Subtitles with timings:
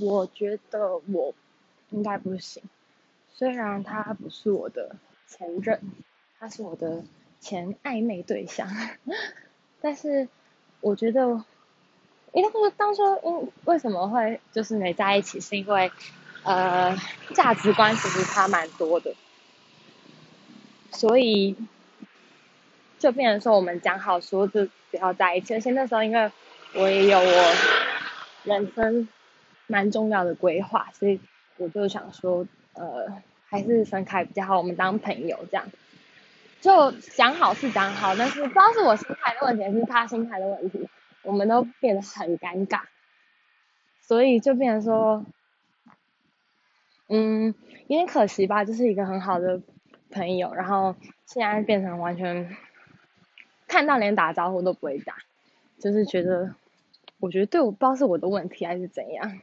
[0.00, 1.34] 我觉得我
[1.90, 2.62] 应该不行，
[3.34, 5.80] 虽然他不是我的前任，
[6.38, 7.02] 他是我的
[7.40, 8.68] 前暧昧对象，
[9.82, 10.28] 但是
[10.80, 11.44] 我觉得，
[12.32, 15.92] 因为当初因为什么会就是没在一起，是因为
[16.44, 16.96] 呃
[17.34, 19.14] 价值观其实差蛮多的，
[20.92, 21.56] 所以
[22.98, 26.30] 就变成说我们讲好说就不要在一起，而且那时候因为
[26.74, 27.54] 我也有我
[28.44, 29.08] 人生。
[29.70, 31.20] 蛮重要的规划，所以
[31.56, 35.64] 我就想说，呃，还是分开比较好，我们当朋友这样。
[36.60, 40.88] 就讲好是讲好，但是不知道是我心态的问题，还是他心态的问题，
[41.22, 42.80] 我们都变得很尴尬。
[44.02, 45.24] 所以就变成说，
[47.08, 47.54] 嗯，
[47.86, 49.62] 有点可惜吧，就是一个很好的
[50.10, 52.56] 朋友，然后现在变成完全
[53.68, 55.14] 看到连打招呼都不会打，
[55.78, 56.54] 就是觉得，
[57.20, 59.40] 我觉得对我不知道是我的问题还是怎样。